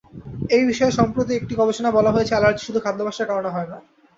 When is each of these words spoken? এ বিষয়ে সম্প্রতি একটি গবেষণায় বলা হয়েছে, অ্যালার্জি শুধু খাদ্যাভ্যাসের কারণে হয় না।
এ 0.49 0.67
বিষয়ে 0.69 0.97
সম্প্রতি 0.99 1.31
একটি 1.35 1.53
গবেষণায় 1.55 1.95
বলা 1.97 2.11
হয়েছে, 2.11 2.33
অ্যালার্জি 2.33 2.63
শুধু 2.65 2.79
খাদ্যাভ্যাসের 2.81 3.29
কারণে 3.29 3.49
হয় 3.55 3.67
না। 3.71 3.77